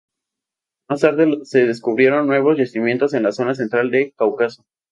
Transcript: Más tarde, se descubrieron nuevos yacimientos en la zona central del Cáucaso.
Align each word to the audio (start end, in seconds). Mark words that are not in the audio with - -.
Más 0.89 1.01
tarde, 1.01 1.41
se 1.43 1.67
descubrieron 1.67 2.25
nuevos 2.25 2.57
yacimientos 2.57 3.13
en 3.13 3.21
la 3.21 3.31
zona 3.31 3.53
central 3.53 3.91
del 3.91 4.15
Cáucaso. 4.17 4.65